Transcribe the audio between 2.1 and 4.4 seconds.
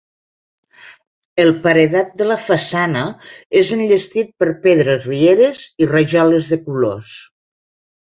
de la façana és enllestit